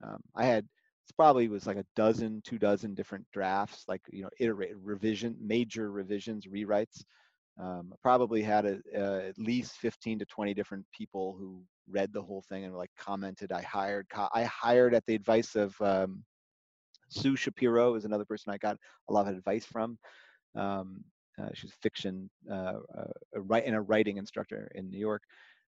um, 0.03 0.19
I 0.35 0.45
had 0.45 0.67
it's 1.05 1.13
probably 1.13 1.49
was 1.49 1.67
like 1.67 1.77
a 1.77 1.87
dozen, 1.97 2.43
two 2.45 2.59
dozen 2.59 2.95
different 2.95 3.27
drafts, 3.33 3.85
like 3.89 4.03
you 4.11 4.23
know, 4.23 4.31
iterate 4.39 4.77
revision, 4.83 5.37
major 5.41 5.91
revisions, 5.91 6.47
rewrites. 6.47 7.05
Um, 7.61 7.93
probably 8.03 8.41
had 8.41 8.65
a, 8.65 8.81
uh, 8.97 9.29
at 9.29 9.39
least 9.39 9.77
15 9.77 10.21
to 10.21 10.25
20 10.25 10.55
different 10.55 10.87
people 10.91 11.37
who 11.39 11.63
read 11.87 12.13
the 12.13 12.23
whole 12.23 12.43
thing 12.49 12.65
and 12.65 12.75
like 12.75 12.91
commented. 12.99 13.53
I 13.53 13.63
hired 13.63 14.07
I 14.33 14.45
hired 14.45 14.95
at 14.95 15.05
the 15.07 15.15
advice 15.15 15.55
of 15.57 15.79
um, 15.81 16.25
Sue 17.09 17.37
Shapiro 17.37 17.95
is 17.95 18.05
another 18.05 18.25
person 18.25 18.53
I 18.53 18.59
got 18.59 18.79
a 19.11 19.13
lot 19.13 19.29
of 19.29 19.37
advice 19.37 19.67
from. 19.67 19.99
Um, 20.55 21.05
uh, 21.41 21.49
she's 21.55 21.73
fiction 21.83 22.31
uh, 22.51 22.79
uh, 22.97 23.13
a, 23.35 23.55
and 23.67 23.75
a 23.75 23.81
writing 23.81 24.19
instructor 24.19 24.71
in 24.75 24.91
New 24.91 24.99
York 24.99 25.23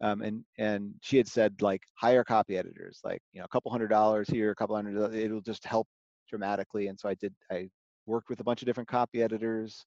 um, 0.00 0.22
and 0.22 0.44
and 0.58 0.94
she 1.00 1.16
had 1.16 1.26
said 1.26 1.60
like 1.62 1.82
hire 1.94 2.24
copy 2.24 2.56
editors 2.56 3.00
like 3.04 3.20
you 3.32 3.40
know 3.40 3.44
a 3.44 3.48
couple 3.48 3.70
hundred 3.70 3.88
dollars 3.88 4.28
here 4.28 4.50
a 4.50 4.54
couple 4.54 4.76
hundred 4.76 5.14
it'll 5.14 5.40
just 5.40 5.64
help 5.64 5.86
dramatically 6.28 6.88
and 6.88 6.98
so 6.98 7.08
i 7.08 7.14
did 7.14 7.32
i 7.50 7.68
worked 8.06 8.28
with 8.28 8.40
a 8.40 8.44
bunch 8.44 8.62
of 8.62 8.66
different 8.66 8.88
copy 8.88 9.22
editors 9.22 9.84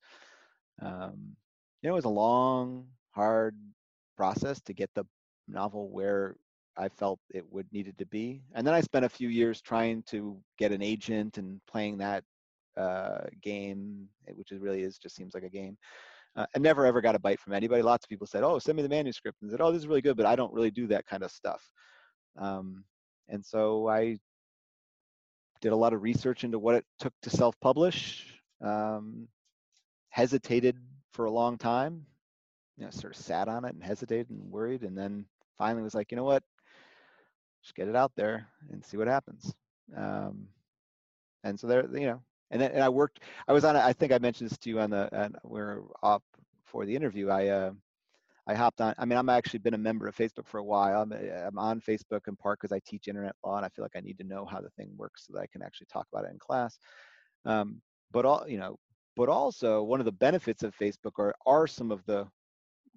um, 0.81 1.35
you 1.81 1.89
know 1.89 1.93
it 1.93 1.95
was 1.95 2.05
a 2.05 2.09
long 2.09 2.85
hard 3.11 3.55
process 4.17 4.61
to 4.61 4.73
get 4.73 4.89
the 4.95 5.05
novel 5.47 5.89
where 5.89 6.35
i 6.77 6.87
felt 6.87 7.19
it 7.33 7.45
would 7.51 7.67
needed 7.71 7.97
to 7.97 8.05
be 8.07 8.41
and 8.53 8.65
then 8.65 8.73
i 8.73 8.81
spent 8.81 9.05
a 9.05 9.09
few 9.09 9.29
years 9.29 9.61
trying 9.61 10.03
to 10.03 10.37
get 10.57 10.71
an 10.71 10.81
agent 10.81 11.37
and 11.37 11.59
playing 11.69 11.97
that 11.97 12.23
uh, 12.77 13.25
game 13.41 14.07
which 14.35 14.53
is 14.53 14.61
really 14.61 14.83
is 14.83 14.97
just 14.97 15.15
seems 15.15 15.33
like 15.33 15.43
a 15.43 15.49
game 15.49 15.77
uh, 16.35 16.45
I 16.55 16.59
never 16.59 16.85
ever 16.85 17.01
got 17.01 17.15
a 17.15 17.19
bite 17.19 17.39
from 17.39 17.53
anybody. 17.53 17.81
Lots 17.81 18.05
of 18.05 18.09
people 18.09 18.27
said, 18.27 18.43
"Oh, 18.43 18.59
send 18.59 18.75
me 18.75 18.83
the 18.83 18.89
manuscript," 18.89 19.41
and 19.41 19.51
said, 19.51 19.61
"Oh, 19.61 19.71
this 19.71 19.79
is 19.79 19.87
really 19.87 20.01
good," 20.01 20.17
but 20.17 20.25
I 20.25 20.35
don't 20.35 20.53
really 20.53 20.71
do 20.71 20.87
that 20.87 21.05
kind 21.05 21.23
of 21.23 21.31
stuff. 21.31 21.61
Um, 22.37 22.83
and 23.27 23.45
so 23.45 23.87
I 23.87 24.17
did 25.61 25.71
a 25.71 25.75
lot 25.75 25.93
of 25.93 26.01
research 26.01 26.43
into 26.43 26.59
what 26.59 26.75
it 26.75 26.85
took 26.99 27.13
to 27.23 27.29
self-publish. 27.29 28.25
Um, 28.61 29.27
hesitated 30.09 30.77
for 31.13 31.25
a 31.25 31.31
long 31.31 31.57
time. 31.57 32.05
You 32.77 32.85
know, 32.85 32.91
sort 32.91 33.15
of 33.15 33.21
sat 33.21 33.47
on 33.47 33.65
it 33.65 33.73
and 33.73 33.83
hesitated 33.83 34.29
and 34.29 34.51
worried, 34.51 34.83
and 34.83 34.97
then 34.97 35.25
finally 35.57 35.83
was 35.83 35.95
like, 35.95 36.11
you 36.11 36.17
know 36.17 36.23
what? 36.23 36.43
Just 37.61 37.75
get 37.75 37.89
it 37.89 37.95
out 37.95 38.11
there 38.15 38.47
and 38.71 38.83
see 38.83 38.97
what 38.97 39.07
happens. 39.07 39.53
Um, 39.95 40.47
and 41.43 41.59
so 41.59 41.67
there, 41.67 41.85
you 41.93 42.07
know, 42.07 42.21
and 42.51 42.61
then 42.61 42.71
and 42.71 42.83
I 42.83 42.89
worked. 42.89 43.19
I 43.47 43.53
was 43.53 43.63
on. 43.63 43.75
I 43.75 43.93
think 43.93 44.11
I 44.11 44.17
mentioned 44.17 44.49
this 44.49 44.57
to 44.59 44.69
you 44.69 44.79
on 44.79 44.89
the. 44.89 45.09
And 45.11 45.35
we 45.43 45.59
are 45.59 45.83
off 46.01 46.23
for 46.65 46.85
the 46.85 46.95
interview. 46.95 47.29
I 47.29 47.47
uh, 47.47 47.71
I 48.47 48.55
hopped 48.55 48.81
on. 48.81 48.95
I 48.97 49.05
mean, 49.05 49.17
I'm 49.17 49.29
actually 49.29 49.59
been 49.59 49.75
a 49.75 49.77
member 49.77 50.07
of 50.07 50.15
Facebook 50.15 50.47
for 50.47 50.57
a 50.57 50.63
while. 50.63 51.03
I'm, 51.03 51.13
I'm 51.13 51.59
on 51.59 51.81
Facebook 51.81 52.27
in 52.27 52.35
part 52.35 52.59
because 52.59 52.75
I 52.75 52.79
teach 52.85 53.07
internet 53.07 53.35
law, 53.45 53.57
and 53.57 53.65
I 53.65 53.69
feel 53.69 53.85
like 53.85 53.95
I 53.95 54.01
need 54.01 54.17
to 54.17 54.23
know 54.23 54.45
how 54.45 54.59
the 54.59 54.71
thing 54.71 54.89
works 54.97 55.27
so 55.27 55.33
that 55.33 55.41
I 55.41 55.47
can 55.47 55.61
actually 55.61 55.87
talk 55.91 56.07
about 56.11 56.25
it 56.25 56.31
in 56.31 56.39
class. 56.39 56.77
Um, 57.45 57.81
but 58.11 58.25
all 58.25 58.45
you 58.47 58.57
know, 58.57 58.77
but 59.15 59.29
also 59.29 59.83
one 59.83 59.99
of 59.99 60.05
the 60.05 60.11
benefits 60.11 60.63
of 60.63 60.75
Facebook 60.75 61.19
are 61.19 61.35
are 61.45 61.67
some 61.67 61.91
of 61.91 62.03
the 62.05 62.27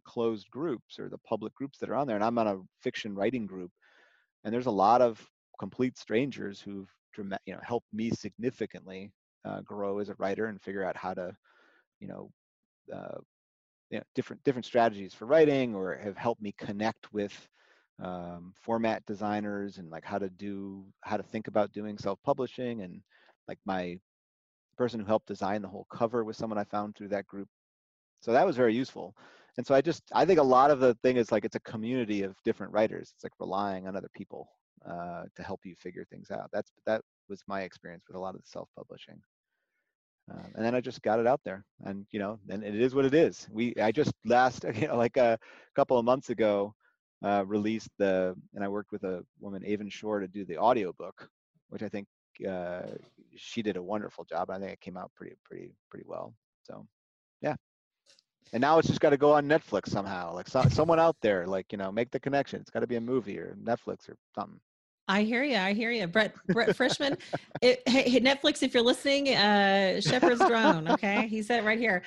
closed 0.04 0.50
groups 0.50 0.98
or 0.98 1.08
the 1.08 1.18
public 1.18 1.54
groups 1.54 1.78
that 1.78 1.90
are 1.90 1.94
on 1.94 2.06
there. 2.06 2.16
And 2.16 2.24
I'm 2.24 2.38
on 2.38 2.48
a 2.48 2.60
fiction 2.80 3.14
writing 3.14 3.46
group, 3.46 3.70
and 4.44 4.54
there's 4.54 4.66
a 4.66 4.70
lot 4.70 5.02
of 5.02 5.22
complete 5.58 5.98
strangers 5.98 6.60
who've 6.60 6.88
you 7.18 7.52
know 7.52 7.60
helped 7.62 7.92
me 7.92 8.10
significantly 8.10 9.12
uh, 9.44 9.60
grow 9.62 9.98
as 9.98 10.08
a 10.08 10.14
writer 10.18 10.46
and 10.46 10.60
figure 10.60 10.84
out 10.84 10.96
how 10.96 11.14
to, 11.14 11.34
you 12.00 12.08
know, 12.08 12.30
uh, 12.94 13.18
you 13.90 13.98
know, 13.98 14.04
different 14.14 14.42
different 14.44 14.66
strategies 14.66 15.14
for 15.14 15.26
writing, 15.26 15.74
or 15.74 15.96
have 15.96 16.16
helped 16.16 16.42
me 16.42 16.54
connect 16.58 17.12
with 17.12 17.32
um, 18.02 18.52
format 18.62 19.04
designers 19.06 19.78
and 19.78 19.90
like 19.90 20.04
how 20.04 20.18
to 20.18 20.30
do 20.30 20.84
how 21.02 21.16
to 21.16 21.22
think 21.22 21.48
about 21.48 21.72
doing 21.72 21.98
self-publishing 21.98 22.82
and 22.82 23.00
like 23.48 23.58
my 23.66 23.98
person 24.76 25.00
who 25.00 25.06
helped 25.06 25.26
design 25.28 25.62
the 25.62 25.68
whole 25.68 25.86
cover 25.92 26.24
was 26.24 26.36
someone 26.36 26.58
I 26.58 26.64
found 26.64 26.96
through 26.96 27.08
that 27.08 27.26
group. 27.26 27.48
So 28.20 28.32
that 28.32 28.46
was 28.46 28.56
very 28.56 28.74
useful. 28.74 29.14
And 29.58 29.66
so 29.66 29.74
I 29.74 29.80
just 29.82 30.02
I 30.12 30.24
think 30.24 30.40
a 30.40 30.42
lot 30.42 30.70
of 30.70 30.80
the 30.80 30.94
thing 31.02 31.16
is 31.16 31.30
like 31.30 31.44
it's 31.44 31.56
a 31.56 31.60
community 31.60 32.22
of 32.22 32.34
different 32.44 32.72
writers. 32.72 33.12
It's 33.14 33.24
like 33.24 33.32
relying 33.38 33.86
on 33.86 33.96
other 33.96 34.10
people 34.14 34.48
uh, 34.88 35.24
to 35.36 35.42
help 35.42 35.60
you 35.64 35.74
figure 35.78 36.06
things 36.10 36.30
out. 36.30 36.48
That's 36.52 36.70
that 36.86 37.02
was 37.28 37.42
my 37.46 37.62
experience 37.62 38.04
with 38.08 38.16
a 38.16 38.20
lot 38.20 38.34
of 38.34 38.40
the 38.40 38.46
self-publishing. 38.46 39.20
Uh, 40.32 40.46
and 40.54 40.64
then 40.64 40.74
I 40.74 40.80
just 40.80 41.02
got 41.02 41.20
it 41.20 41.26
out 41.26 41.40
there, 41.44 41.64
and 41.84 42.06
you 42.10 42.18
know, 42.18 42.38
and 42.48 42.62
it 42.64 42.74
is 42.74 42.94
what 42.94 43.04
it 43.04 43.14
is. 43.14 43.46
We 43.50 43.74
I 43.76 43.92
just 43.92 44.12
last 44.24 44.64
you 44.74 44.88
know 44.88 44.96
like 44.96 45.16
a 45.16 45.38
couple 45.76 45.98
of 45.98 46.04
months 46.04 46.30
ago 46.30 46.74
uh, 47.24 47.44
released 47.46 47.90
the, 47.98 48.34
and 48.54 48.64
I 48.64 48.68
worked 48.68 48.92
with 48.92 49.04
a 49.04 49.24
woman, 49.40 49.64
Avon 49.64 49.88
Shore, 49.88 50.20
to 50.20 50.28
do 50.28 50.44
the 50.44 50.58
audiobook, 50.58 51.28
which 51.68 51.82
I 51.82 51.88
think 51.88 52.06
uh, 52.48 52.82
she 53.36 53.62
did 53.62 53.76
a 53.76 53.82
wonderful 53.82 54.24
job. 54.24 54.50
I 54.50 54.58
think 54.58 54.72
it 54.72 54.80
came 54.80 54.96
out 54.96 55.10
pretty 55.16 55.36
pretty 55.44 55.70
pretty 55.90 56.04
well. 56.08 56.34
So 56.64 56.86
yeah. 57.40 57.56
And 58.52 58.60
now 58.60 58.78
it's 58.78 58.88
just 58.88 59.00
got 59.00 59.10
to 59.10 59.16
go 59.16 59.32
on 59.32 59.48
Netflix 59.48 59.88
somehow. 59.88 60.34
Like 60.34 60.48
so, 60.48 60.62
someone 60.68 61.00
out 61.00 61.16
there, 61.22 61.46
like 61.46 61.72
you 61.72 61.78
know, 61.78 61.90
make 61.90 62.10
the 62.10 62.20
connection. 62.20 62.60
It's 62.60 62.70
got 62.70 62.80
to 62.80 62.86
be 62.86 62.96
a 62.96 63.00
movie 63.00 63.38
or 63.38 63.56
Netflix 63.62 64.08
or 64.08 64.16
something. 64.34 64.60
I 65.12 65.24
hear 65.24 65.42
you. 65.42 65.58
I 65.58 65.74
hear 65.74 65.90
you, 65.90 66.06
Brett. 66.06 66.34
Brett 66.46 66.70
Frischmann. 66.70 67.18
It, 67.60 67.86
hey, 67.86 68.18
Netflix, 68.18 68.62
if 68.62 68.72
you're 68.72 68.82
listening, 68.82 69.28
uh, 69.28 70.00
Shepherd's 70.00 70.40
Drone. 70.40 70.88
Okay, 70.88 71.28
he 71.28 71.42
said 71.42 71.62
it 71.62 71.66
right 71.66 71.78
here. 71.78 72.02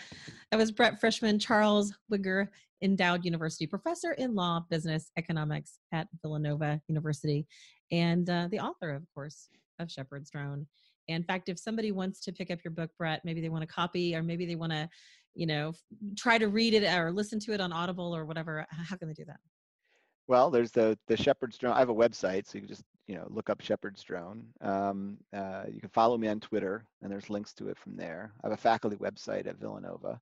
That 0.51 0.57
was 0.57 0.71
Brett 0.71 0.99
Frischmann, 0.99 1.39
Charles 1.39 1.93
Widger, 2.09 2.51
endowed 2.81 3.23
university 3.23 3.67
professor 3.67 4.13
in 4.13 4.33
law, 4.33 4.65
business, 4.71 5.11
economics 5.17 5.77
at 5.93 6.07
Villanova 6.23 6.81
University, 6.87 7.47
and 7.91 8.29
uh, 8.29 8.47
the 8.49 8.59
author, 8.59 8.89
of 8.89 9.03
course, 9.13 9.49
of 9.79 9.89
Shepherd's 9.89 10.31
Drone. 10.31 10.65
In 11.07 11.23
fact, 11.23 11.47
if 11.47 11.59
somebody 11.59 11.91
wants 11.91 12.19
to 12.21 12.33
pick 12.33 12.49
up 12.49 12.59
your 12.65 12.71
book, 12.71 12.89
Brett, 12.97 13.23
maybe 13.23 13.39
they 13.39 13.49
want 13.49 13.63
a 13.63 13.67
copy 13.67 14.15
or 14.15 14.23
maybe 14.23 14.47
they 14.47 14.55
want 14.55 14.73
to, 14.73 14.89
you 15.35 15.45
know, 15.45 15.73
try 16.17 16.39
to 16.39 16.47
read 16.47 16.73
it 16.73 16.83
or 16.91 17.11
listen 17.11 17.39
to 17.41 17.53
it 17.53 17.61
on 17.61 17.71
Audible 17.71 18.13
or 18.15 18.25
whatever, 18.25 18.65
how 18.71 18.97
can 18.97 19.07
they 19.07 19.13
do 19.13 19.25
that? 19.25 19.39
Well, 20.27 20.49
there's 20.49 20.71
the 20.71 20.97
the 21.07 21.15
Shepherd's 21.15 21.57
Drone. 21.57 21.73
I 21.73 21.79
have 21.79 21.89
a 21.89 21.95
website, 21.95 22.47
so 22.47 22.55
you 22.55 22.61
can 22.61 22.67
just 22.67 22.83
you 23.07 23.15
know 23.15 23.27
look 23.29 23.49
up 23.49 23.61
Shepherd's 23.61 24.03
Drone. 24.03 24.45
Um, 24.61 25.17
uh, 25.33 25.63
you 25.71 25.79
can 25.79 25.89
follow 25.89 26.17
me 26.17 26.27
on 26.27 26.39
Twitter, 26.39 26.85
and 27.01 27.11
there's 27.11 27.29
links 27.29 27.53
to 27.55 27.69
it 27.69 27.77
from 27.77 27.95
there. 27.95 28.31
I 28.43 28.47
have 28.47 28.53
a 28.53 28.61
faculty 28.61 28.97
website 28.97 29.47
at 29.47 29.59
Villanova, 29.59 30.19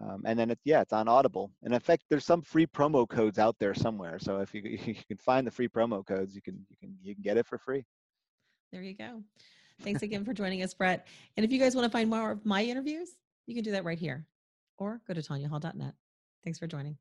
um, 0.00 0.22
and 0.24 0.38
then 0.38 0.50
it's 0.50 0.62
yeah, 0.64 0.80
it's 0.80 0.92
on 0.92 1.08
Audible. 1.08 1.50
And 1.62 1.74
in 1.74 1.80
fact, 1.80 2.04
there's 2.08 2.24
some 2.24 2.42
free 2.42 2.66
promo 2.66 3.08
codes 3.08 3.38
out 3.38 3.56
there 3.58 3.74
somewhere. 3.74 4.18
So 4.18 4.38
if 4.38 4.54
you 4.54 4.62
you 4.84 4.94
can 5.06 5.18
find 5.18 5.46
the 5.46 5.50
free 5.50 5.68
promo 5.68 6.06
codes, 6.06 6.34
you 6.34 6.42
can 6.42 6.64
you 6.68 6.76
can 6.76 6.96
you 7.02 7.14
can 7.14 7.22
get 7.22 7.36
it 7.36 7.46
for 7.46 7.58
free. 7.58 7.84
There 8.72 8.82
you 8.82 8.96
go. 8.96 9.22
Thanks 9.82 10.02
again 10.02 10.24
for 10.24 10.32
joining 10.32 10.62
us, 10.62 10.74
Brett. 10.74 11.06
And 11.36 11.44
if 11.44 11.50
you 11.50 11.58
guys 11.58 11.74
want 11.74 11.86
to 11.86 11.90
find 11.90 12.10
more 12.10 12.32
of 12.32 12.44
my 12.44 12.62
interviews, 12.62 13.10
you 13.46 13.54
can 13.54 13.64
do 13.64 13.72
that 13.72 13.84
right 13.84 13.98
here, 13.98 14.26
or 14.78 15.00
go 15.08 15.14
to 15.14 15.20
tanyahall.net. 15.20 15.94
Thanks 16.44 16.58
for 16.58 16.66
joining. 16.66 16.96